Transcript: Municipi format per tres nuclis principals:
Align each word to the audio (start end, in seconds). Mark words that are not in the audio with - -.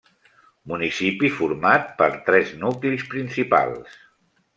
Municipi 0.69 1.29
format 1.35 1.85
per 1.99 2.07
tres 2.29 2.53
nuclis 2.63 3.05
principals: 3.13 3.93